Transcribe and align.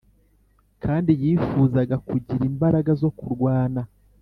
kandi 0.83 1.11
yifuzaga 1.23 1.95
kugira 2.07 2.43
imbaraga 2.51 2.91
zo 3.01 3.09
kurwana. 3.17 3.81